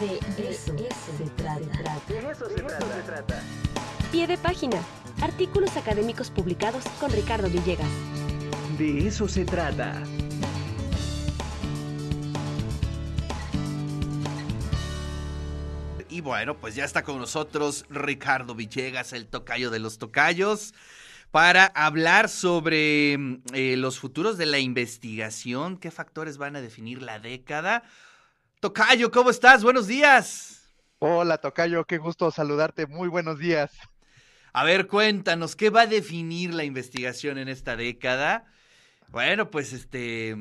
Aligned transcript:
De 0.00 0.18
eso, 0.50 0.76
se, 0.76 1.30
trata. 1.36 1.60
De 2.08 2.18
eso 2.30 2.48
se, 2.48 2.62
trata. 3.04 3.42
Pie 4.10 4.26
de 4.26 4.36
página. 4.36 4.82
Artículos 5.20 5.76
académicos 5.76 6.30
publicados 6.30 6.84
con 6.98 7.12
Ricardo 7.12 7.48
Villegas. 7.48 7.88
De 8.76 9.06
eso 9.06 9.28
se 9.28 9.44
trata. 9.44 10.02
Y 16.08 16.20
bueno, 16.20 16.56
pues 16.58 16.74
ya 16.74 16.84
está 16.84 17.04
con 17.04 17.18
nosotros 17.18 17.84
Ricardo 17.88 18.56
Villegas, 18.56 19.12
el 19.12 19.26
tocayo 19.26 19.70
de 19.70 19.78
los 19.78 19.98
tocayos, 19.98 20.74
para 21.30 21.66
hablar 21.66 22.28
sobre 22.28 23.16
mm, 23.16 23.42
eh, 23.52 23.76
los 23.76 24.00
futuros 24.00 24.38
de 24.38 24.46
la 24.46 24.58
investigación, 24.58 25.76
qué 25.76 25.92
factores 25.92 26.36
van 26.36 26.56
a 26.56 26.60
definir 26.60 27.00
la 27.00 27.20
década. 27.20 27.84
Tocayo, 28.64 29.10
¿cómo 29.10 29.28
estás? 29.28 29.62
Buenos 29.62 29.86
días. 29.86 30.70
Hola, 30.98 31.36
Tocayo, 31.36 31.84
qué 31.84 31.98
gusto 31.98 32.30
saludarte. 32.30 32.86
Muy 32.86 33.08
buenos 33.08 33.38
días. 33.38 33.70
A 34.54 34.64
ver, 34.64 34.86
cuéntanos, 34.86 35.54
¿qué 35.54 35.68
va 35.68 35.82
a 35.82 35.86
definir 35.86 36.54
la 36.54 36.64
investigación 36.64 37.36
en 37.36 37.48
esta 37.48 37.76
década? 37.76 38.46
Bueno, 39.08 39.50
pues 39.50 39.74
este... 39.74 40.34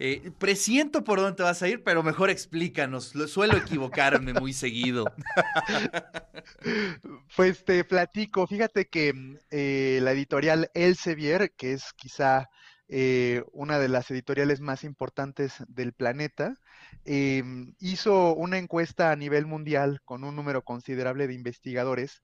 Eh, 0.00 0.32
presiento 0.40 1.04
por 1.04 1.20
dónde 1.20 1.36
te 1.36 1.44
vas 1.44 1.62
a 1.62 1.68
ir, 1.68 1.84
pero 1.84 2.02
mejor 2.02 2.30
explícanos. 2.30 3.12
Suelo 3.28 3.56
equivocarme 3.56 4.34
muy 4.34 4.52
seguido. 4.52 5.04
Pues 7.36 7.64
te 7.64 7.84
platico. 7.84 8.48
Fíjate 8.48 8.88
que 8.88 9.38
eh, 9.52 10.00
la 10.02 10.10
editorial 10.10 10.68
Elsevier, 10.74 11.52
que 11.52 11.74
es 11.74 11.92
quizá 11.92 12.50
eh, 12.92 13.44
una 13.52 13.78
de 13.78 13.88
las 13.88 14.10
editoriales 14.10 14.60
más 14.60 14.82
importantes 14.82 15.54
del 15.68 15.92
planeta, 15.92 16.56
em, 17.04 17.72
hizo 17.78 18.34
una 18.34 18.58
encuesta 18.58 19.12
a 19.12 19.16
nivel 19.16 19.46
mundial 19.46 20.00
con 20.04 20.24
un 20.24 20.34
número 20.34 20.64
considerable 20.64 21.28
de 21.28 21.34
investigadores 21.34 22.20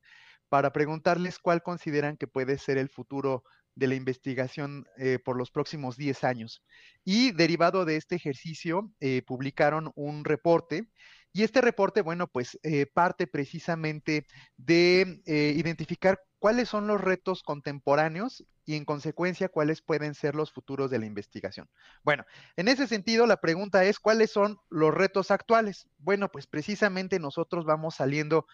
para 0.49 0.73
preguntarles 0.73 1.39
cuál 1.39 1.63
consideran 1.63 2.17
que 2.17 2.27
puede 2.27 2.59
ser 2.59 2.79
el 2.79 2.89
futuro 2.89 3.45
de 3.77 3.87
la 3.87 3.95
investigación 3.95 4.87
eh, 4.99 5.21
por 5.25 5.37
los 5.37 5.53
próximos 5.53 5.97
10 5.97 6.25
años. 6.25 6.65
Y 7.05 7.31
derivado 7.31 7.85
de 7.85 7.95
este 7.97 8.17
ejercicio, 8.17 8.91
eh, 8.99 9.23
publicaron 9.25 9.93
un 9.95 10.25
reporte. 10.25 10.89
Y 11.33 11.45
este 11.45 11.61
reporte, 11.61 12.01
bueno, 12.01 12.27
pues 12.27 12.59
parte 12.95 13.27
precisamente 13.27 14.27
de 14.57 15.21
identificar 15.27 16.19
cuáles 16.39 16.71
son 16.71 16.87
los 16.87 17.01
retos 17.01 17.43
contemporáneos 17.43 18.43
y 18.67 18.75
en 18.75 18.85
consecuencia 18.85 19.49
cuáles 19.49 19.81
pueden 19.81 20.15
ser 20.15 20.35
los 20.35 20.53
futuros 20.53 20.91
de 20.91 20.99
la 20.99 21.07
investigación. 21.07 21.71
Bueno, 22.03 22.27
en 22.57 22.69
ese 22.69 22.87
sentido, 22.87 23.27
la 23.27 23.41
pregunta 23.41 23.85
es, 23.85 23.99
¿cuáles 24.01 24.31
son 24.31 24.59
los 24.69 24.93
retos 24.93 25.31
actuales? 25.31 25.89
Bueno, 25.99 26.31
pues 26.31 26.47
precisamente 26.47 27.19
nosotros 27.19 27.65
vamos 27.65 27.95
saliendo 27.95 28.47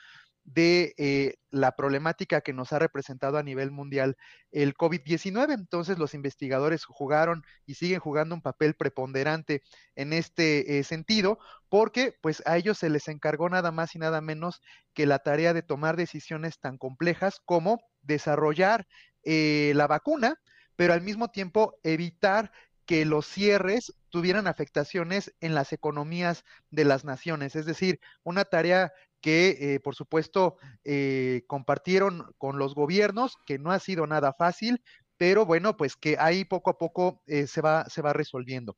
de 0.44 0.94
eh, 0.98 1.36
la 1.50 1.76
problemática 1.76 2.40
que 2.40 2.52
nos 2.52 2.72
ha 2.72 2.78
representado 2.78 3.38
a 3.38 3.42
nivel 3.42 3.70
mundial 3.70 4.16
el 4.50 4.74
COVID-19. 4.74 5.52
Entonces 5.54 5.98
los 5.98 6.14
investigadores 6.14 6.84
jugaron 6.84 7.44
y 7.66 7.74
siguen 7.74 8.00
jugando 8.00 8.34
un 8.34 8.42
papel 8.42 8.74
preponderante 8.74 9.62
en 9.94 10.12
este 10.12 10.78
eh, 10.78 10.84
sentido 10.84 11.38
porque 11.68 12.14
pues 12.20 12.42
a 12.46 12.56
ellos 12.56 12.78
se 12.78 12.90
les 12.90 13.08
encargó 13.08 13.48
nada 13.48 13.70
más 13.70 13.94
y 13.94 13.98
nada 13.98 14.20
menos 14.20 14.60
que 14.94 15.06
la 15.06 15.20
tarea 15.20 15.54
de 15.54 15.62
tomar 15.62 15.96
decisiones 15.96 16.58
tan 16.58 16.76
complejas 16.76 17.40
como 17.44 17.80
desarrollar 18.02 18.86
eh, 19.24 19.72
la 19.74 19.86
vacuna, 19.86 20.36
pero 20.76 20.92
al 20.92 21.02
mismo 21.02 21.28
tiempo 21.28 21.78
evitar 21.82 22.52
que 22.86 23.04
los 23.04 23.26
cierres 23.26 23.94
tuvieran 24.10 24.46
afectaciones 24.46 25.34
en 25.40 25.54
las 25.54 25.72
economías 25.72 26.44
de 26.70 26.84
las 26.84 27.04
naciones. 27.04 27.56
Es 27.56 27.66
decir, 27.66 28.00
una 28.24 28.44
tarea 28.44 28.92
que 29.22 29.56
eh, 29.74 29.80
por 29.80 29.94
supuesto 29.94 30.56
eh, 30.84 31.44
compartieron 31.46 32.34
con 32.36 32.58
los 32.58 32.74
gobiernos, 32.74 33.36
que 33.46 33.58
no 33.58 33.70
ha 33.70 33.78
sido 33.78 34.06
nada 34.06 34.34
fácil, 34.34 34.82
pero 35.16 35.46
bueno, 35.46 35.76
pues 35.76 35.96
que 35.96 36.16
ahí 36.18 36.44
poco 36.44 36.70
a 36.70 36.78
poco 36.78 37.22
eh, 37.26 37.46
se, 37.46 37.60
va, 37.60 37.84
se 37.88 38.02
va 38.02 38.12
resolviendo. 38.12 38.76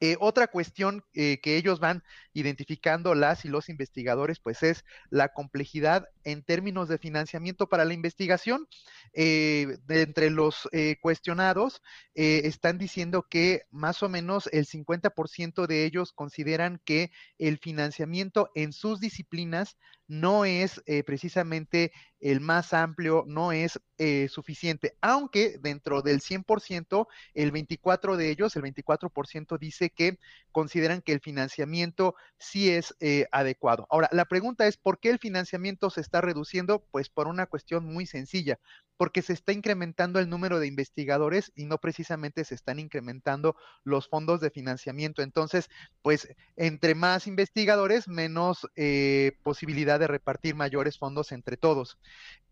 Eh, 0.00 0.16
otra 0.18 0.46
cuestión 0.46 1.04
eh, 1.12 1.40
que 1.42 1.56
ellos 1.56 1.78
van 1.78 2.02
identificando 2.32 3.14
las 3.14 3.44
y 3.44 3.48
los 3.48 3.68
investigadores, 3.68 4.40
pues 4.40 4.62
es 4.62 4.84
la 5.10 5.28
complejidad 5.28 6.08
en 6.24 6.42
términos 6.42 6.88
de 6.88 6.96
financiamiento 6.96 7.68
para 7.68 7.84
la 7.84 7.92
investigación. 7.92 8.66
Eh, 9.12 9.78
entre 9.88 10.30
los 10.30 10.68
cuestionados, 11.00 11.82
están 12.14 12.78
diciendo 12.78 13.26
que 13.28 13.64
más 13.70 14.02
o 14.02 14.08
menos 14.08 14.48
el 14.52 14.66
50% 14.66 15.66
de 15.66 15.84
ellos 15.84 16.12
consideran 16.12 16.80
que 16.84 17.10
el 17.38 17.58
financiamiento 17.58 18.50
en 18.54 18.72
sus 18.72 19.00
disciplinas 19.00 19.76
no 20.10 20.44
es 20.44 20.82
precisamente 21.06 21.92
el 22.20 22.40
más 22.40 22.74
amplio, 22.74 23.24
no 23.26 23.52
es 23.52 23.80
suficiente, 24.28 24.96
aunque 25.00 25.58
dentro 25.60 26.02
del 26.02 26.20
100%, 26.20 27.06
el 27.34 27.50
24 27.50 28.16
de 28.16 28.30
ellos, 28.30 28.56
el 28.56 28.62
24% 28.62 29.58
dice 29.58 29.90
que 29.90 30.18
consideran 30.52 31.02
que 31.02 31.12
el 31.12 31.20
financiamiento 31.20 32.14
sí 32.38 32.70
es 32.70 32.94
eh, 33.00 33.26
adecuado. 33.32 33.86
Ahora, 33.90 34.08
la 34.12 34.24
pregunta 34.24 34.66
es, 34.66 34.76
¿por 34.76 34.98
qué 34.98 35.10
el 35.10 35.18
financiamiento 35.18 35.90
se 35.90 36.00
está 36.00 36.20
reduciendo? 36.20 36.84
Pues 36.90 37.08
por 37.08 37.28
una 37.28 37.46
cuestión 37.46 37.84
muy 37.84 38.06
sencilla, 38.06 38.58
porque 38.96 39.22
se 39.22 39.32
está 39.32 39.52
incrementando 39.52 40.18
el 40.18 40.28
número 40.28 40.58
de 40.58 40.66
investigadores 40.66 41.52
y 41.54 41.64
no 41.64 41.78
precisamente 41.78 42.44
se 42.44 42.54
están 42.54 42.78
incrementando 42.78 43.56
los 43.84 44.08
fondos 44.08 44.40
de 44.40 44.50
financiamiento. 44.50 45.22
Entonces, 45.22 45.70
pues 46.02 46.28
entre 46.56 46.94
más 46.94 47.26
investigadores, 47.26 48.08
menos 48.08 48.68
eh, 48.76 49.32
posibilidad 49.42 49.99
de 50.00 50.08
repartir 50.08 50.56
mayores 50.56 50.98
fondos 50.98 51.30
entre 51.30 51.56
todos. 51.56 51.98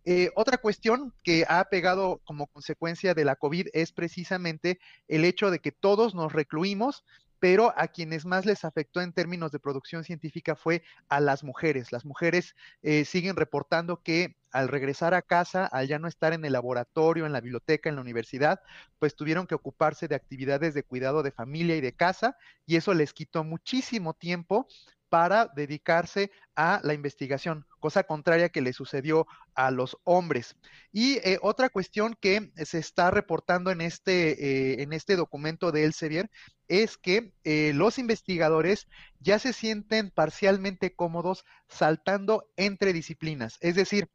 Eh, 0.05 0.31
otra 0.37 0.59
cuestión 0.59 1.13
que 1.25 1.45
ha 1.49 1.65
pegado 1.65 2.21
como 2.25 2.47
consecuencia 2.47 3.15
de 3.15 3.25
la 3.25 3.35
COVID 3.35 3.69
es 3.73 3.91
precisamente 3.93 4.79
el 5.09 5.25
hecho 5.25 5.51
de 5.51 5.59
que 5.59 5.73
todos 5.73 6.15
nos 6.15 6.33
recluimos 6.33 7.05
pero 7.41 7.73
a 7.77 7.89
quienes 7.89 8.25
más 8.25 8.47
les 8.47 8.65
afectó 8.65 9.01
en 9.01 9.13
términos 9.13 9.53
de 9.53 9.61
producción 9.61 10.05
científica 10.05 10.57
fue 10.57 10.83
a 11.09 11.21
las 11.21 11.45
mujeres. 11.45 11.93
Las 11.93 12.05
mujeres 12.05 12.55
eh, 12.83 13.05
siguen 13.05 13.37
reportando 13.37 14.03
que 14.03 14.37
al 14.53 14.69
regresar 14.69 15.15
a 15.15 15.23
casa, 15.23 15.67
al 15.67 15.89
ya 15.89 15.99
no 15.99 16.09
estar 16.09 16.33
en 16.33 16.45
el 16.45 16.53
laboratorio, 16.53 17.27
en 17.27 17.33
la 17.33 17.41
biblioteca, 17.41 17.89
en 17.89 17.97
la 17.97 18.03
universidad, 18.03 18.61
pues 18.99 19.15
tuvieron 19.15 19.47
que 19.47 19.55
ocuparse 19.55 20.09
de 20.09 20.15
actividades 20.15 20.75
de 20.75 20.83
cuidado 20.83 21.23
de 21.23 21.33
familia 21.33 21.77
y 21.77 21.81
de 21.81 21.95
casa, 21.95 22.37
y 22.67 22.77
eso 22.77 22.95
les 22.95 23.13
quitó 23.13 23.45
muchísimo 23.45 24.15
tiempo 24.15 24.67
para 25.09 25.47
dedicarse 25.55 26.31
a 26.55 26.81
la 26.83 26.95
investigación, 26.95 27.67
cosa 27.81 28.05
contraria 28.05 28.49
que 28.51 28.61
le 28.61 28.73
sucedió 28.73 29.27
a 29.55 29.71
los 29.71 29.97
hombres. 30.05 30.57
Y 30.93 31.17
eh, 31.19 31.39
otra 31.43 31.69
cuestión 31.69 32.17
que 32.21 32.53
se 32.65 32.79
está 32.79 33.11
reportando 33.11 33.71
en 33.71 33.81
este, 33.81 34.33
eh, 34.73 34.83
en 34.83 34.93
este 34.93 35.17
documento 35.17 35.73
de 35.73 35.85
Elsevier 35.85 36.31
es 36.67 36.99
que 36.99 37.33
eh, 37.45 37.73
los 37.75 37.99
investigadores 37.99 38.89
ya 39.21 39.39
se 39.39 39.53
sienten 39.53 40.11
parcialmente 40.11 40.95
cómodos 40.95 41.45
saltando 41.69 42.51
entre 42.57 42.93
disciplinas, 42.93 43.57
es 43.61 43.75
decir, 43.75 44.09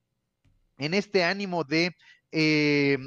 en 0.85 0.94
este 0.94 1.23
ánimo 1.23 1.63
de 1.63 1.95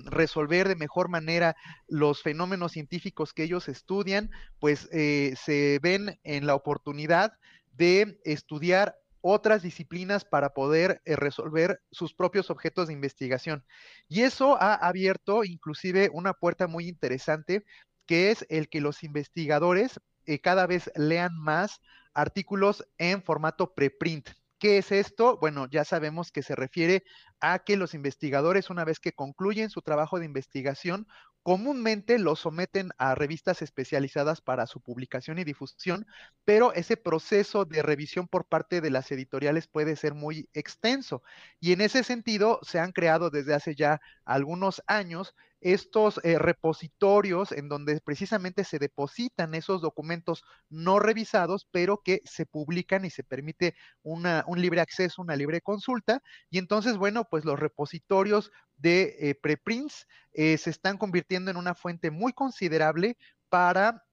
resolver 0.04 0.68
de 0.68 0.76
mejor 0.76 1.08
manera 1.08 1.56
los 1.88 2.22
fenómenos 2.22 2.70
científicos 2.70 3.32
que 3.32 3.42
ellos 3.42 3.68
estudian, 3.68 4.30
pues 4.60 4.88
se 4.88 5.80
ven 5.82 6.20
en 6.22 6.46
la 6.46 6.54
oportunidad 6.54 7.32
de 7.72 8.20
estudiar 8.24 8.96
otras 9.28 9.62
disciplinas 9.62 10.24
para 10.24 10.50
poder 10.54 11.02
eh, 11.04 11.16
resolver 11.16 11.82
sus 11.90 12.14
propios 12.14 12.48
objetos 12.48 12.86
de 12.86 12.94
investigación. 12.94 13.64
Y 14.08 14.22
eso 14.22 14.56
ha 14.60 14.74
abierto 14.74 15.42
inclusive 15.42 16.10
una 16.12 16.32
puerta 16.32 16.68
muy 16.68 16.88
interesante, 16.88 17.64
que 18.06 18.30
es 18.30 18.46
el 18.48 18.68
que 18.68 18.80
los 18.80 19.02
investigadores 19.02 20.00
eh, 20.26 20.40
cada 20.40 20.66
vez 20.66 20.92
lean 20.94 21.36
más 21.36 21.80
artículos 22.14 22.86
en 22.98 23.20
formato 23.22 23.74
preprint. 23.74 24.30
¿Qué 24.58 24.78
es 24.78 24.90
esto? 24.90 25.36
Bueno, 25.38 25.68
ya 25.70 25.84
sabemos 25.84 26.32
que 26.32 26.42
se 26.42 26.56
refiere 26.56 27.04
a 27.40 27.58
que 27.58 27.76
los 27.76 27.92
investigadores, 27.92 28.70
una 28.70 28.84
vez 28.84 29.00
que 29.00 29.12
concluyen 29.12 29.68
su 29.68 29.82
trabajo 29.82 30.18
de 30.18 30.24
investigación, 30.24 31.06
comúnmente 31.42 32.18
lo 32.18 32.36
someten 32.36 32.90
a 32.96 33.14
revistas 33.14 33.60
especializadas 33.60 34.40
para 34.40 34.66
su 34.66 34.80
publicación 34.80 35.38
y 35.38 35.44
difusión, 35.44 36.06
pero 36.44 36.72
ese 36.72 36.96
proceso 36.96 37.66
de 37.66 37.82
revisión 37.82 38.28
por 38.28 38.48
parte 38.48 38.80
de 38.80 38.90
las 38.90 39.12
editoriales 39.12 39.68
puede 39.68 39.94
ser 39.94 40.14
muy 40.14 40.48
extenso. 40.54 41.22
Y 41.60 41.72
en 41.72 41.82
ese 41.82 42.02
sentido, 42.02 42.58
se 42.62 42.78
han 42.80 42.92
creado 42.92 43.28
desde 43.30 43.54
hace 43.54 43.74
ya 43.74 44.00
algunos 44.24 44.82
años 44.86 45.34
estos 45.72 46.20
eh, 46.22 46.38
repositorios 46.38 47.50
en 47.50 47.68
donde 47.68 48.00
precisamente 48.00 48.62
se 48.62 48.78
depositan 48.78 49.52
esos 49.52 49.82
documentos 49.82 50.44
no 50.68 51.00
revisados, 51.00 51.66
pero 51.72 52.02
que 52.04 52.22
se 52.24 52.46
publican 52.46 53.04
y 53.04 53.10
se 53.10 53.24
permite 53.24 53.74
un 54.02 54.22
libre 54.54 54.80
acceso, 54.80 55.22
una 55.22 55.34
libre 55.34 55.60
consulta. 55.60 56.22
Y 56.50 56.58
entonces, 56.58 56.96
bueno, 56.96 57.24
pues 57.28 57.44
los 57.44 57.58
repositorios 57.58 58.52
de 58.76 59.16
eh, 59.18 59.34
preprints 59.34 60.06
eh, 60.32 60.56
se 60.56 60.70
están 60.70 60.98
convirtiendo 60.98 61.50
en 61.50 61.56
una 61.56 61.74
fuente 61.74 62.12
muy 62.12 62.32
considerable 62.32 63.18
para 63.48 64.04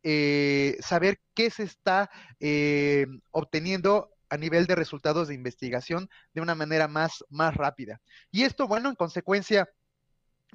saber 0.81 1.19
qué 1.33 1.49
se 1.49 1.63
está 1.63 2.09
obteniendo 3.31 4.13
a 4.29 4.37
nivel 4.37 4.65
de 4.65 4.75
resultados 4.75 5.27
de 5.27 5.35
investigación 5.35 6.09
de 6.33 6.41
una 6.41 6.55
manera 6.55 6.87
más, 6.87 7.23
más 7.29 7.55
rápida. 7.55 7.99
Y 8.31 8.43
esto, 8.43 8.67
bueno, 8.67 8.89
en 8.89 8.95
consecuencia, 8.95 9.67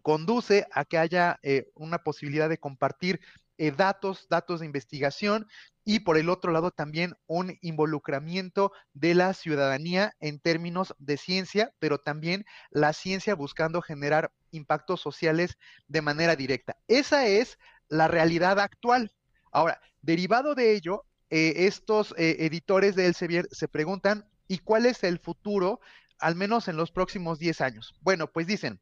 conduce 0.02 0.66
a 0.72 0.84
que 0.84 0.98
haya 0.98 1.38
eh, 1.42 1.70
una 1.74 1.98
posibilidad 1.98 2.48
de 2.48 2.58
compartir 2.58 3.20
eh, 3.56 3.72
datos, 3.72 4.26
datos 4.28 4.60
de 4.60 4.66
investigación 4.66 5.46
y 5.84 6.00
por 6.00 6.16
el 6.16 6.28
otro 6.28 6.52
lado 6.52 6.70
también 6.70 7.14
un 7.26 7.58
involucramiento 7.60 8.72
de 8.92 9.14
la 9.14 9.34
ciudadanía 9.34 10.14
en 10.20 10.38
términos 10.38 10.94
de 10.98 11.16
ciencia, 11.16 11.72
pero 11.78 11.98
también 11.98 12.44
la 12.70 12.92
ciencia 12.92 13.34
buscando 13.34 13.82
generar 13.82 14.32
impactos 14.50 15.00
sociales 15.00 15.58
de 15.88 16.02
manera 16.02 16.36
directa. 16.36 16.76
Esa 16.88 17.26
es 17.26 17.58
la 17.88 18.06
realidad 18.06 18.60
actual. 18.60 19.12
Ahora, 19.50 19.80
derivado 20.02 20.54
de 20.54 20.74
ello, 20.74 21.04
eh, 21.30 21.66
estos 21.66 22.14
editores 22.16 22.94
de 22.94 23.06
Elsevier 23.06 23.48
se 23.50 23.66
preguntan, 23.66 24.28
¿y 24.46 24.58
cuál 24.58 24.86
es 24.86 25.02
el 25.04 25.18
futuro, 25.18 25.80
al 26.18 26.36
menos 26.36 26.68
en 26.68 26.76
los 26.76 26.90
próximos 26.92 27.38
10 27.38 27.60
años? 27.60 27.94
Bueno, 28.02 28.30
pues 28.30 28.46
dicen, 28.46 28.80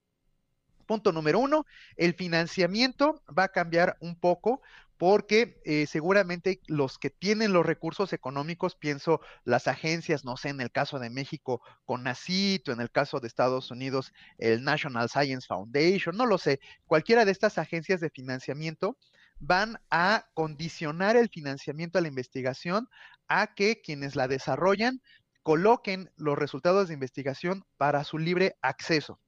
Punto 0.86 1.12
número 1.12 1.38
uno, 1.38 1.66
el 1.96 2.14
financiamiento 2.14 3.22
va 3.36 3.44
a 3.44 3.48
cambiar 3.48 3.96
un 4.00 4.16
poco 4.16 4.62
porque 4.98 5.60
eh, 5.64 5.86
seguramente 5.86 6.60
los 6.66 6.98
que 6.98 7.10
tienen 7.10 7.52
los 7.52 7.66
recursos 7.66 8.12
económicos, 8.12 8.76
pienso 8.76 9.20
las 9.44 9.68
agencias, 9.68 10.24
no 10.24 10.36
sé, 10.36 10.48
en 10.48 10.60
el 10.60 10.70
caso 10.70 10.98
de 10.98 11.10
México, 11.10 11.60
con 11.84 12.06
o 12.06 12.10
en 12.10 12.80
el 12.80 12.90
caso 12.90 13.20
de 13.20 13.26
Estados 13.26 13.70
Unidos, 13.70 14.12
el 14.38 14.64
National 14.64 15.08
Science 15.08 15.46
Foundation, 15.46 16.16
no 16.16 16.24
lo 16.24 16.38
sé, 16.38 16.60
cualquiera 16.86 17.24
de 17.24 17.32
estas 17.32 17.58
agencias 17.58 18.00
de 18.00 18.10
financiamiento 18.10 18.96
van 19.38 19.78
a 19.90 20.26
condicionar 20.32 21.16
el 21.16 21.28
financiamiento 21.28 21.98
a 21.98 22.00
la 22.00 22.08
investigación 22.08 22.88
a 23.28 23.54
que 23.54 23.82
quienes 23.82 24.16
la 24.16 24.28
desarrollan 24.28 25.02
coloquen 25.42 26.10
los 26.16 26.38
resultados 26.38 26.88
de 26.88 26.94
investigación 26.94 27.64
para 27.76 28.02
su 28.04 28.18
libre 28.18 28.56
acceso. 28.62 29.20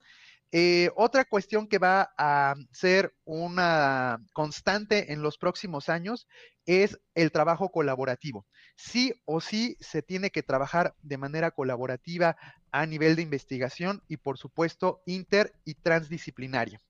Eh, 0.50 0.90
otra 0.96 1.26
cuestión 1.26 1.68
que 1.68 1.78
va 1.78 2.10
a 2.16 2.54
ser 2.72 3.14
una 3.24 4.18
constante 4.32 5.12
en 5.12 5.20
los 5.20 5.36
próximos 5.36 5.90
años 5.90 6.26
es 6.64 6.98
el 7.14 7.32
trabajo 7.32 7.70
colaborativo. 7.70 8.46
Sí 8.76 9.12
o 9.26 9.40
sí 9.40 9.76
se 9.80 10.00
tiene 10.00 10.30
que 10.30 10.42
trabajar 10.42 10.94
de 11.02 11.18
manera 11.18 11.50
colaborativa 11.50 12.36
a 12.72 12.86
nivel 12.86 13.16
de 13.16 13.22
investigación 13.22 14.02
y 14.08 14.16
por 14.16 14.38
supuesto 14.38 15.02
inter 15.04 15.52
y 15.64 15.74
transdisciplinaria. 15.74 16.80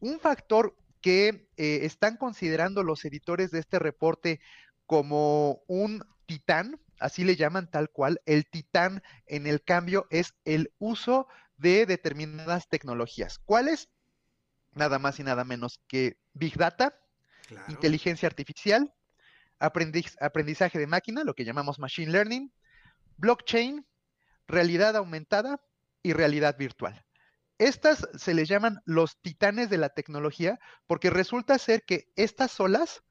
Un 0.00 0.18
factor 0.18 0.74
que 1.02 1.48
eh, 1.56 1.80
están 1.82 2.16
considerando 2.16 2.82
los 2.82 3.04
editores 3.04 3.50
de 3.50 3.58
este 3.58 3.78
reporte 3.78 4.40
como 4.86 5.62
un 5.66 6.02
titán, 6.26 6.80
así 6.98 7.24
le 7.24 7.36
llaman 7.36 7.70
tal 7.70 7.90
cual, 7.90 8.20
el 8.26 8.46
titán 8.46 9.02
en 9.26 9.46
el 9.46 9.62
cambio 9.62 10.06
es 10.10 10.34
el 10.44 10.72
uso 10.78 11.28
de 11.56 11.86
determinadas 11.86 12.68
tecnologías. 12.68 13.38
¿Cuáles? 13.38 13.88
Nada 14.74 14.98
más 14.98 15.18
y 15.20 15.22
nada 15.22 15.44
menos 15.44 15.80
que 15.88 16.18
Big 16.34 16.56
Data, 16.56 16.98
inteligencia 17.68 18.26
artificial, 18.26 18.92
aprendizaje 19.58 20.78
de 20.78 20.86
máquina, 20.86 21.24
lo 21.24 21.34
que 21.34 21.44
llamamos 21.44 21.78
Machine 21.78 22.12
Learning, 22.12 22.52
blockchain, 23.16 23.86
realidad 24.46 24.96
aumentada 24.96 25.60
y 26.02 26.12
realidad 26.12 26.56
virtual. 26.58 27.04
Estas 27.58 28.06
se 28.16 28.34
les 28.34 28.48
llaman 28.48 28.82
los 28.84 29.20
titanes 29.22 29.70
de 29.70 29.78
la 29.78 29.88
tecnología 29.88 30.60
porque 30.86 31.08
resulta 31.08 31.58
ser 31.58 31.84
que 31.84 32.12
estas 32.16 32.50
solas 32.50 33.02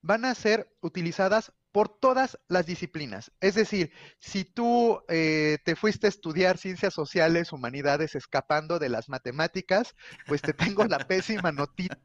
van 0.00 0.24
a 0.24 0.34
ser 0.34 0.74
utilizadas 0.80 1.52
por 1.72 1.88
todas 1.88 2.38
las 2.48 2.66
disciplinas. 2.66 3.32
Es 3.40 3.54
decir, 3.54 3.92
si 4.18 4.44
tú 4.44 5.02
eh, 5.08 5.58
te 5.64 5.74
fuiste 5.74 6.06
a 6.06 6.10
estudiar 6.10 6.58
ciencias 6.58 6.92
sociales, 6.92 7.52
humanidades, 7.52 8.14
escapando 8.14 8.78
de 8.78 8.90
las 8.90 9.08
matemáticas, 9.08 9.94
pues 10.26 10.42
te 10.42 10.52
tengo 10.52 10.84
la 10.84 10.98
pésima 11.08 11.50
noticia 11.50 11.98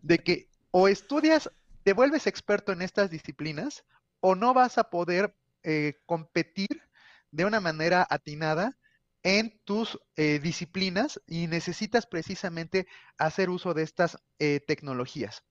de 0.00 0.18
que 0.18 0.48
o 0.70 0.88
estudias, 0.88 1.50
te 1.84 1.92
vuelves 1.92 2.26
experto 2.26 2.72
en 2.72 2.80
estas 2.80 3.10
disciplinas, 3.10 3.84
o 4.20 4.34
no 4.34 4.54
vas 4.54 4.78
a 4.78 4.84
poder 4.84 5.36
eh, 5.62 6.00
competir 6.06 6.82
de 7.30 7.44
una 7.44 7.60
manera 7.60 8.06
atinada 8.08 8.78
en 9.22 9.60
tus 9.64 10.00
eh, 10.16 10.40
disciplinas 10.42 11.20
y 11.26 11.46
necesitas 11.46 12.06
precisamente 12.06 12.86
hacer 13.18 13.50
uso 13.50 13.74
de 13.74 13.82
estas 13.82 14.18
tecnologías. 14.66 15.44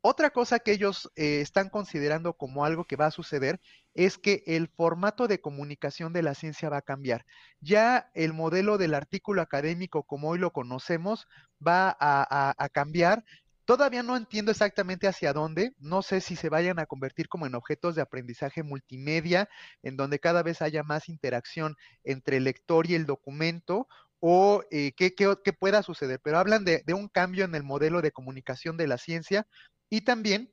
Otra 0.00 0.30
cosa 0.30 0.60
que 0.60 0.70
ellos 0.72 1.10
eh, 1.16 1.40
están 1.40 1.70
considerando 1.70 2.34
como 2.34 2.64
algo 2.64 2.84
que 2.84 2.96
va 2.96 3.06
a 3.06 3.10
suceder 3.10 3.60
es 3.94 4.16
que 4.16 4.44
el 4.46 4.68
formato 4.68 5.26
de 5.26 5.40
comunicación 5.40 6.12
de 6.12 6.22
la 6.22 6.34
ciencia 6.34 6.68
va 6.68 6.78
a 6.78 6.82
cambiar. 6.82 7.26
Ya 7.60 8.08
el 8.14 8.32
modelo 8.32 8.78
del 8.78 8.94
artículo 8.94 9.42
académico 9.42 10.04
como 10.04 10.28
hoy 10.28 10.38
lo 10.38 10.52
conocemos 10.52 11.26
va 11.66 11.96
a, 11.98 12.68
cambiar. 12.72 13.24
Todavía 13.64 14.04
no 14.04 14.16
entiendo 14.16 14.52
exactamente 14.52 15.08
hacia 15.08 15.32
dónde. 15.32 15.72
No 15.78 16.02
sé 16.02 16.20
si 16.20 16.36
se 16.36 16.48
vayan 16.48 16.78
a 16.78 16.86
convertir 16.86 17.28
como 17.28 17.46
en 17.46 17.56
objetos 17.56 17.96
de 17.96 18.02
aprendizaje 18.02 18.62
multimedia, 18.62 19.48
en 19.82 19.96
donde 19.96 20.20
cada 20.20 20.44
vez 20.44 20.62
haya 20.62 20.84
más 20.84 21.08
interacción 21.08 21.74
entre 22.04 22.36
el 22.36 22.44
lector 22.44 22.88
y 22.88 22.94
el 22.94 23.04
documento, 23.04 23.88
o 24.20 24.62
eh, 24.70 24.92
qué, 24.96 25.12
pueda 25.58 25.82
suceder. 25.82 26.20
Pero 26.22 26.38
hablan 26.38 26.64
de, 26.64 26.82
de, 26.86 26.94
un 26.94 27.08
cambio 27.08 27.44
en 27.44 27.54
el 27.56 27.64
modelo 27.64 28.00
de 28.00 28.12
comunicación 28.12 28.76
de 28.76 28.86
la 28.86 28.98
ciencia 28.98 29.46
y 29.90 30.02
también 30.02 30.52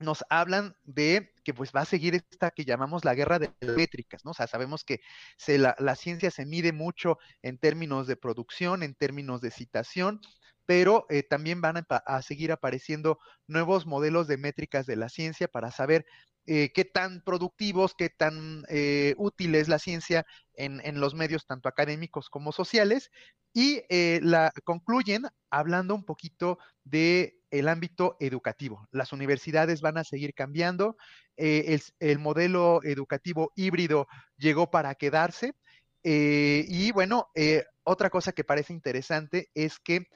nos 0.00 0.24
hablan 0.30 0.74
de 0.84 1.32
que 1.44 1.54
pues 1.54 1.72
va 1.74 1.82
a 1.82 1.84
seguir 1.84 2.14
esta 2.14 2.50
que 2.50 2.64
llamamos 2.64 3.04
la 3.04 3.14
guerra 3.14 3.38
de 3.38 3.52
métricas, 3.60 4.24
¿no? 4.24 4.32
O 4.32 4.34
sea, 4.34 4.46
sabemos 4.46 4.82
que 4.82 5.00
la, 5.46 5.94
ciencia 5.94 6.30
se 6.30 6.46
mide 6.46 6.72
mucho 6.72 7.18
en 7.42 7.58
términos 7.58 8.06
de 8.06 8.16
producción, 8.16 8.82
en 8.82 8.94
términos 8.94 9.40
de 9.42 9.50
citación, 9.50 10.20
pero 10.64 11.04
eh, 11.10 11.22
también 11.22 11.60
van 11.60 11.86
a, 11.88 12.22
seguir 12.22 12.52
apareciendo 12.52 13.18
nuevos 13.46 13.86
modelos 13.86 14.26
de 14.26 14.38
métricas 14.38 14.86
de 14.86 14.96
la 14.96 15.08
ciencia 15.08 15.48
para 15.48 15.70
saber 15.70 16.06
eh, 16.52 16.72
qué 16.74 16.84
tan 16.84 17.22
productivos, 17.22 17.94
qué 17.94 18.10
tan 18.10 18.64
eh, 18.68 19.14
útil 19.18 19.54
es 19.54 19.68
la 19.68 19.78
ciencia 19.78 20.26
en, 20.54 21.00
los 21.00 21.14
medios 21.14 21.46
tanto 21.46 21.68
académicos 21.68 22.28
como 22.28 22.52
sociales, 22.52 23.10
y 23.52 23.82
la 24.20 24.52
concluyen 24.64 25.22
hablando 25.50 25.94
un 25.94 26.04
poquito 26.04 26.58
de 26.84 27.40
el 27.50 27.68
ámbito 27.68 28.16
educativo. 28.20 28.86
Las 28.92 29.12
universidades 29.12 29.80
van 29.80 29.98
a 29.98 30.04
seguir 30.04 30.34
cambiando, 30.34 30.96
eh, 31.36 31.78
el, 32.00 32.18
modelo 32.18 32.80
educativo 32.84 33.52
híbrido 33.56 34.06
llegó 34.36 34.70
para 34.70 34.94
quedarse. 34.94 35.54
Eh, 36.02 36.64
y 36.68 36.92
bueno, 36.92 37.28
eh, 37.34 37.64
otra 37.82 38.10
cosa 38.10 38.32
que 38.32 38.44
parece 38.44 38.72
interesante 38.72 39.50
es 39.54 39.78
que 39.78 40.06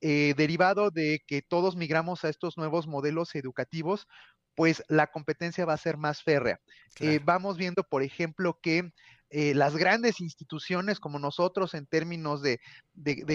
derivado 0.00 0.90
de 0.90 1.20
que 1.28 1.42
todos 1.42 1.76
migramos 1.76 2.24
a 2.24 2.28
estos 2.28 2.56
nuevos 2.56 2.88
modelos 2.88 3.36
educativos, 3.36 4.08
pues 4.54 4.82
la 4.88 5.06
competencia 5.08 5.64
va 5.64 5.74
a 5.74 5.78
ser 5.78 5.96
más 5.96 6.22
férrea. 6.22 6.60
vamos 7.24 7.56
viendo, 7.56 7.82
por 7.84 8.02
ejemplo, 8.02 8.58
que 8.62 8.92
eh, 9.34 9.54
las 9.54 9.78
grandes 9.78 10.20
instituciones 10.20 11.00
como 11.00 11.18
nosotros 11.18 11.72
en 11.72 11.86
términos 11.86 12.42
de, 12.42 12.60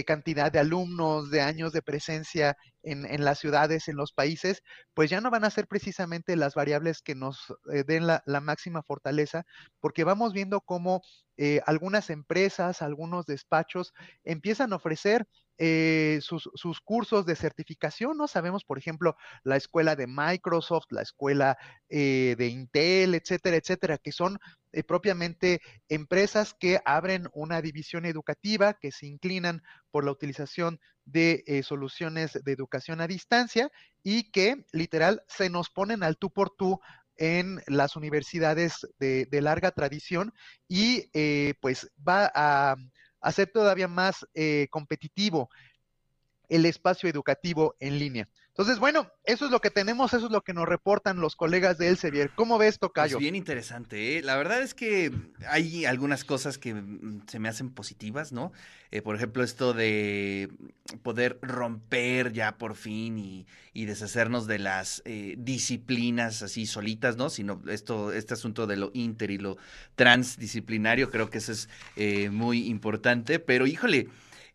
cantidad 0.05 0.51
de 0.51 0.59
alumnos, 0.59 1.31
de 1.31 1.41
años 1.41 1.73
de 1.73 1.81
presencia 1.81 2.55
en, 2.83 3.25
las 3.25 3.39
ciudades, 3.39 3.87
en 3.87 3.95
los 3.95 4.13
países, 4.13 4.61
pues 4.93 5.09
ya 5.09 5.21
no 5.21 5.31
van 5.31 5.43
a 5.43 5.49
ser 5.49 5.65
precisamente 5.67 6.35
las 6.35 6.53
variables 6.53 7.01
que 7.01 7.15
nos 7.15 7.51
eh, 7.73 7.83
den 7.83 8.05
la, 8.05 8.21
máxima 8.41 8.83
fortaleza, 8.83 9.43
porque 9.79 10.03
vamos 10.03 10.33
viendo 10.33 10.61
cómo 10.61 11.01
eh, 11.35 11.61
algunas 11.65 12.11
empresas, 12.11 12.83
algunos 12.83 13.25
despachos 13.25 13.91
empiezan 14.23 14.73
a 14.73 14.75
ofrecer 14.75 15.25
eh, 15.59 16.19
sus, 16.21 16.81
cursos 16.81 17.25
de 17.25 17.35
certificación, 17.35 18.15
¿no? 18.15 18.27
Sabemos, 18.27 18.63
por 18.63 18.77
ejemplo, 18.77 19.15
la 19.43 19.55
escuela 19.55 19.95
de 19.95 20.05
Microsoft, 20.05 20.85
la 20.91 21.01
escuela 21.01 21.57
eh, 21.89 22.35
de 22.37 22.47
Intel, 22.47 23.15
etcétera, 23.15 23.57
etcétera, 23.57 23.97
que 23.97 24.11
son 24.11 24.37
eh, 24.71 24.83
propiamente 24.83 25.61
empresas 25.89 26.53
que 26.53 26.79
abren 26.85 27.27
una 27.33 27.59
división 27.63 28.05
educativa, 28.05 28.75
que 28.75 28.91
se 28.91 29.07
inclinan 29.07 29.63
por 29.89 30.05
la 30.05 30.11
utilización 30.11 30.79
de 31.05 31.63
soluciones 31.65 32.33
de 32.43 32.51
educación 32.51 33.01
a 33.01 33.07
distancia 33.07 33.71
y 34.03 34.29
que 34.29 34.65
literal 34.73 35.23
se 35.27 35.49
nos 35.49 35.69
ponen 35.69 36.03
al 36.03 36.17
tú 36.17 36.29
por 36.29 36.51
tú 36.51 36.81
en 37.15 37.61
las 37.65 37.95
universidades 37.95 38.85
de, 38.99 39.25
de 39.25 39.41
larga 39.41 39.71
tradición 39.71 40.33
y 40.67 41.07
pues 41.61 41.89
va 42.05 42.29
a 42.35 42.75
hacer 43.27 43.51
todavía 43.51 43.89
más 43.89 44.25
eh, 44.33 44.67
competitivo 44.69 45.49
el 46.47 46.65
espacio 46.65 47.09
educativo 47.09 47.75
en 47.79 47.99
línea. 47.99 48.29
Entonces, 48.57 48.79
bueno, 48.79 49.07
eso 49.23 49.45
es 49.45 49.51
lo 49.51 49.61
que 49.61 49.69
tenemos, 49.69 50.15
eso 50.15 50.25
es 50.25 50.31
lo 50.31 50.41
que 50.41 50.51
nos 50.51 50.67
reportan 50.67 51.19
los 51.19 51.35
colegas 51.35 51.77
de 51.77 51.89
Elsevier. 51.89 52.31
¿Cómo 52.33 52.57
ves, 52.57 52.79
Pues 52.79 52.79
Tocayo? 52.79 53.19
bien 53.19 53.35
interesante, 53.35 54.17
¿eh? 54.17 54.23
La 54.23 54.35
verdad 54.35 54.63
es 54.63 54.73
que 54.73 55.11
hay 55.47 55.85
algunas 55.85 56.23
cosas 56.23 56.57
que 56.57 56.73
mm, 56.73 57.27
se 57.27 57.37
me 57.37 57.49
hacen 57.49 57.69
positivas, 57.69 58.31
¿no? 58.31 58.51
Eh, 58.89 59.03
por 59.03 59.15
ejemplo, 59.15 59.43
esto 59.43 59.73
de 59.73 60.49
poder 61.03 61.37
romper 61.43 62.33
ya 62.33 62.57
por 62.57 62.73
fin 62.73 63.19
y, 63.19 63.45
y 63.73 63.85
deshacernos 63.85 64.47
de 64.47 64.57
las 64.57 65.03
eh, 65.05 65.35
disciplinas 65.37 66.41
así 66.41 66.65
solitas, 66.65 67.15
¿no? 67.15 67.29
Sino 67.29 67.61
esto, 67.69 68.11
este 68.11 68.33
asunto 68.33 68.65
de 68.65 68.77
lo 68.77 68.89
inter 68.95 69.29
y 69.29 69.37
lo 69.37 69.57
transdisciplinario, 69.93 71.11
creo 71.11 71.29
que 71.29 71.37
eso 71.37 71.51
es 71.51 71.69
eh, 71.95 72.31
muy 72.31 72.67
importante. 72.69 73.37
Pero 73.37 73.67
híjole, 73.67 74.07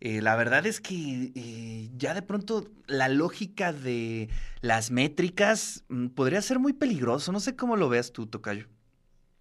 eh, 0.05 0.21
la 0.21 0.35
verdad 0.35 0.67
es 0.67 0.81
que 0.81 1.31
eh, 1.37 1.62
ya 1.97 2.15
de 2.15 2.23
pronto 2.23 2.69
la 2.87 3.09
lógica 3.09 3.73
de 3.73 4.29
las 4.61 4.91
métricas 4.91 5.85
mm, 5.89 6.09
podría 6.09 6.43
ser 6.43 6.59
muy 6.59 6.73
peligroso. 6.73 7.33
No 7.33 7.41
sé 7.41 7.57
cómo 7.57 7.77
lo 7.77 7.89
veas 7.89 8.13
tú, 8.13 8.27
Tocayo. 8.27 8.69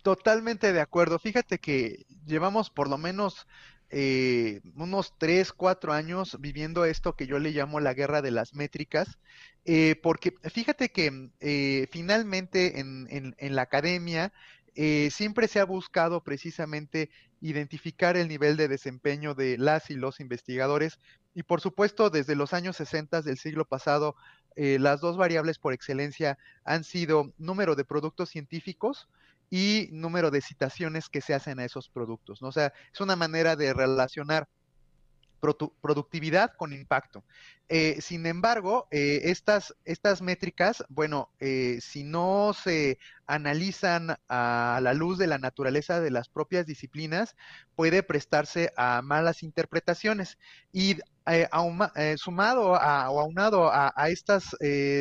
Totalmente 0.03 0.73
de 0.73 0.81
acuerdo. 0.81 1.19
Fíjate 1.19 1.59
que 1.59 2.05
llevamos 2.25 2.69
por 2.71 2.89
lo 2.89 2.97
menos 2.97 3.47
eh, 3.91 4.61
unos 4.75 5.13
tres, 5.19 5.53
cuatro 5.53 5.93
años 5.93 6.37
viviendo 6.39 6.85
esto 6.85 7.15
que 7.15 7.27
yo 7.27 7.37
le 7.39 7.51
llamo 7.51 7.79
la 7.79 7.93
guerra 7.93 8.21
de 8.23 8.31
las 8.31 8.55
métricas, 8.55 9.19
eh, 9.65 9.95
porque 10.01 10.33
fíjate 10.51 10.89
que 10.91 11.29
eh, 11.39 11.87
finalmente 11.91 12.79
en, 12.79 13.07
en- 13.11 13.35
en 13.37 13.55
la 13.55 13.63
academia 13.63 14.33
eh, 14.75 15.09
siempre 15.11 15.47
se 15.47 15.59
ha 15.59 15.65
buscado 15.65 16.23
precisamente 16.23 17.09
identificar 17.41 18.15
el 18.15 18.27
nivel 18.27 18.55
de 18.57 18.67
desempeño 18.67 19.33
de 19.33 19.57
las 19.57 19.89
y 19.89 19.95
los 19.95 20.19
investigadores 20.19 20.99
y 21.33 21.43
por 21.43 21.61
supuesto 21.61 22.09
desde 22.09 22.35
los 22.35 22.53
años 22.53 22.77
60 22.77 23.21
del 23.21 23.37
siglo 23.37 23.65
pasado 23.65 24.15
eh, 24.55 24.77
las 24.79 25.01
dos 25.01 25.17
variables 25.17 25.59
por 25.59 25.73
excelencia 25.73 26.37
han 26.63 26.83
sido 26.83 27.33
número 27.37 27.75
de 27.75 27.85
productos 27.85 28.29
científicos 28.29 29.09
y 29.49 29.89
número 29.91 30.31
de 30.31 30.41
citaciones 30.41 31.09
que 31.09 31.21
se 31.21 31.33
hacen 31.33 31.59
a 31.59 31.65
esos 31.65 31.89
productos, 31.89 32.41
¿no? 32.41 32.47
O 32.47 32.51
sea, 32.51 32.73
es 32.93 33.01
una 33.01 33.17
manera 33.17 33.55
de 33.57 33.73
relacionar 33.73 34.47
productividad 35.41 36.53
con 36.55 36.71
impacto. 36.71 37.23
Eh, 37.73 38.01
sin 38.01 38.25
embargo, 38.25 38.89
eh, 38.91 39.21
estas, 39.31 39.73
estas 39.85 40.21
métricas, 40.21 40.83
bueno, 40.89 41.29
eh, 41.39 41.79
si 41.81 42.03
no 42.03 42.51
se 42.53 42.99
analizan 43.27 44.17
a 44.27 44.81
la 44.83 44.93
luz 44.93 45.17
de 45.17 45.27
la 45.27 45.37
naturaleza 45.37 46.01
de 46.01 46.11
las 46.11 46.27
propias 46.27 46.65
disciplinas, 46.65 47.37
puede 47.75 48.03
prestarse 48.03 48.73
a 48.75 49.01
malas 49.01 49.41
interpretaciones. 49.41 50.37
Y 50.73 50.97
sumado 52.17 52.71
o 52.71 52.75
aunado 52.75 53.71
a, 53.71 53.93
a 53.95 54.09
estas 54.09 54.53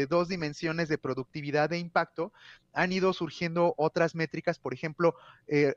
dos 0.09 0.29
dimensiones 0.29 0.89
de 0.89 0.99
productividad 0.99 1.73
e 1.73 1.79
impacto, 1.79 2.33
han 2.73 2.93
ido 2.93 3.13
surgiendo 3.13 3.75
otras 3.79 4.15
métricas. 4.15 4.61
Por 4.61 4.75
ejemplo, 4.75 5.17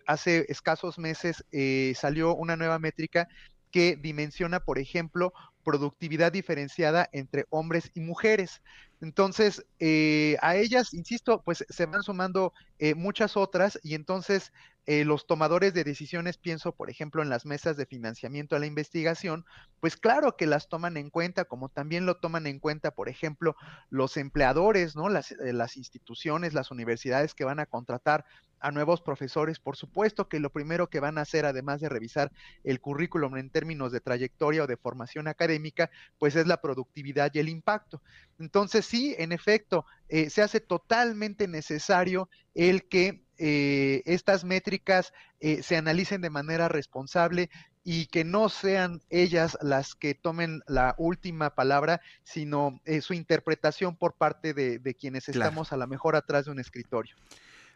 hace 0.05 0.45
escasos 0.49 0.99
meses 0.99 1.43
salió 1.95 2.35
una 2.35 2.55
nueva 2.55 2.77
métrica 2.77 3.27
que 3.73 3.97
dimensiona, 3.97 4.61
por 4.61 4.77
ejemplo, 4.77 5.33
productividad 5.63 6.31
diferenciada 6.31 7.09
entre 7.11 7.45
hombres 7.49 7.91
y 7.93 8.01
mujeres. 8.01 8.61
Entonces, 9.01 9.65
eh, 9.79 10.37
a 10.41 10.55
ellas, 10.55 10.93
insisto, 10.93 11.41
pues 11.43 11.65
se 11.67 11.85
van 11.85 12.03
sumando 12.03 12.53
eh, 12.79 12.95
muchas 12.95 13.35
otras 13.35 13.77
y 13.83 13.95
entonces 13.95 14.51
eh, 14.85 15.05
los 15.05 15.27
tomadores 15.27 15.73
de 15.73 15.85
decisiones, 15.85 16.37
pienso, 16.37 16.73
por 16.73 16.89
ejemplo, 16.89 17.21
en 17.21 17.29
las 17.29 17.45
mesas 17.45 17.77
de 17.77 17.85
financiamiento 17.85 18.55
a 18.55 18.59
la 18.59 18.65
investigación, 18.65 19.45
pues 19.79 19.95
claro 19.95 20.35
que 20.35 20.45
las 20.45 20.67
toman 20.67 20.97
en 20.97 21.09
cuenta, 21.09 21.45
como 21.45 21.69
también 21.69 22.05
lo 22.05 22.17
toman 22.17 22.47
en 22.47 22.59
cuenta, 22.59 22.91
por 22.91 23.07
ejemplo, 23.07 23.55
los 23.89 24.17
empleadores, 24.17 24.95
¿no? 24.97 25.07
Las, 25.07 25.31
instituciones, 25.77 26.53
las 26.53 26.69
universidades 26.69 27.33
que 27.33 27.45
van 27.45 27.61
a 27.61 27.65
contratar 27.65 28.25
a 28.59 28.71
nuevos 28.71 29.01
profesores, 29.01 29.59
por 29.59 29.77
supuesto 29.77 30.27
que 30.27 30.39
lo 30.39 30.49
primero 30.49 30.89
que 30.89 30.99
van 30.99 31.17
a 31.17 31.21
hacer, 31.21 31.45
además 31.45 31.79
de 31.79 31.89
revisar 31.89 32.31
el 32.65 32.81
currículum 32.81 33.37
en 33.37 33.49
términos 33.49 33.91
de 33.93 34.01
trayectoria 34.01 34.63
o 34.63 34.67
de 34.67 34.77
formación 34.77 35.29
académica, 35.53 35.89
pues 36.17 36.35
es 36.35 36.47
la 36.47 36.57
productividad 36.57 37.31
y 37.33 37.39
el 37.39 37.49
impacto. 37.49 38.01
Entonces, 38.39 38.85
sí, 38.85 39.15
en 39.17 39.31
efecto, 39.31 39.85
eh, 40.09 40.29
se 40.29 40.41
hace 40.41 40.59
totalmente 40.59 41.47
necesario 41.47 42.29
el 42.55 42.87
que 42.87 43.23
eh, 43.37 44.01
estas 44.05 44.43
métricas 44.43 45.11
eh, 45.39 45.63
se 45.63 45.75
analicen 45.77 46.21
de 46.21 46.29
manera 46.29 46.69
responsable 46.69 47.49
y 47.83 48.05
que 48.05 48.23
no 48.23 48.47
sean 48.47 49.01
ellas 49.09 49.57
las 49.61 49.95
que 49.95 50.13
tomen 50.15 50.61
la 50.67 50.95
última 50.97 51.49
palabra, 51.49 51.99
sino 52.23 52.79
eh, 52.85 53.01
su 53.01 53.13
interpretación 53.13 53.97
por 53.97 54.13
parte 54.13 54.53
de, 54.53 54.79
de 54.79 54.93
quienes 54.93 55.25
Claro. 55.25 55.39
estamos 55.49 55.73
a 55.73 55.77
lo 55.77 55.87
mejor 55.87 56.15
atrás 56.15 56.45
de 56.45 56.51
un 56.51 56.59
escritorio. 56.59 57.15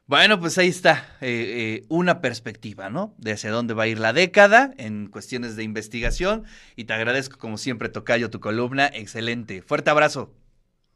Bueno, 0.07 0.39
pues 0.39 0.57
ahí 0.57 0.69
está 0.69 1.05
eh, 1.19 1.81
eh, 1.81 1.85
una 1.89 2.21
perspectiva, 2.21 2.89
¿no? 2.89 3.13
De 3.17 3.33
hacia 3.33 3.51
dónde 3.51 3.73
va 3.73 3.83
a 3.83 3.87
ir 3.87 3.99
la 3.99 4.13
década 4.13 4.71
en 4.77 5.07
cuestiones 5.07 5.57
de 5.57 5.63
investigación. 5.63 6.45
Y 6.77 6.85
te 6.85 6.93
agradezco, 6.93 7.37
como 7.37 7.57
siempre, 7.57 7.89
Tocayo, 7.89 8.29
tu 8.29 8.39
columna. 8.39 8.87
Excelente. 8.87 9.61
Fuerte 9.61 9.89
abrazo. 9.89 10.33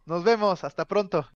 Nos 0.06 0.24
vemos, 0.24 0.64
hasta 0.64 0.86
pronto. 0.86 1.30